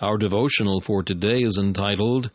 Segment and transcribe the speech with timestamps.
[0.00, 2.28] Our devotional for today is entitled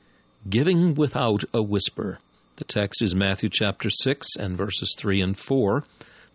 [0.49, 2.17] Giving Without a Whisper.
[2.55, 5.83] The text is Matthew chapter 6 and verses 3 and 4,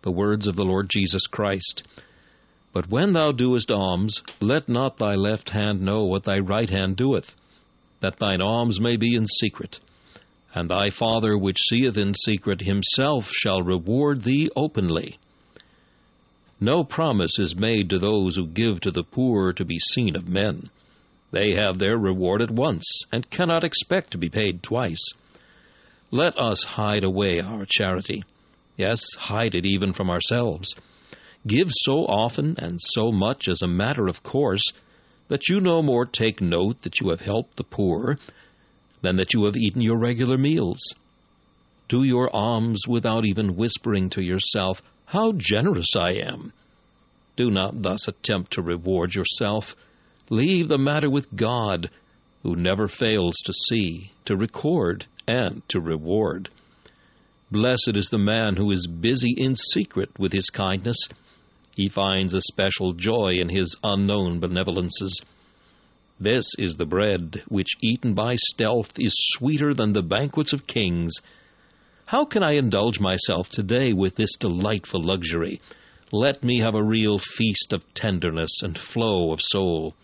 [0.03, 1.81] the words of the Lord Jesus Christ.
[2.73, 6.95] But when thou doest alms, let not thy left hand know what thy right hand
[6.95, 7.35] doeth,
[8.01, 9.79] that thine alms may be in secret.
[10.53, 15.17] And thy Father which seeth in secret himself shall reward thee openly.
[16.59, 20.29] No promise is made to those who give to the poor to be seen of
[20.29, 20.69] men.
[21.35, 25.03] They have their reward at once, and cannot expect to be paid twice.
[26.09, 28.23] Let us hide away our charity.
[28.77, 30.73] Yes, hide it even from ourselves.
[31.45, 34.63] Give so often and so much as a matter of course
[35.27, 38.17] that you no more take note that you have helped the poor
[39.01, 40.79] than that you have eaten your regular meals.
[41.89, 46.53] Do your alms without even whispering to yourself, How generous I am!
[47.35, 49.75] Do not thus attempt to reward yourself
[50.29, 51.89] Leave the matter with God,
[52.41, 56.49] who never fails to see, to record, and to reward.
[57.51, 60.97] Blessed is the man who is busy in secret with his kindness.
[61.75, 65.21] He finds a special joy in his unknown benevolences.
[66.19, 71.15] This is the bread which, eaten by stealth, is sweeter than the banquets of kings.
[72.05, 75.61] How can I indulge myself today with this delightful luxury?
[76.11, 79.95] Let me have a real feast of tenderness and flow of soul.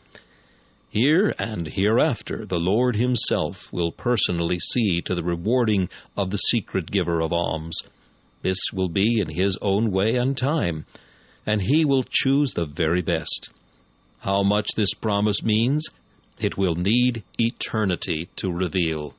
[0.89, 6.89] Here and hereafter, the Lord Himself will personally see to the rewarding of the secret
[6.89, 7.77] giver of alms.
[8.41, 10.85] This will be in His own way and time,
[11.45, 13.49] and He will choose the very best.
[14.19, 15.85] How much this promise means,
[16.39, 19.13] it will need eternity to reveal.